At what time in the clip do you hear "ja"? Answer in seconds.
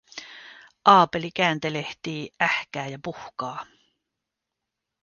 2.87-2.99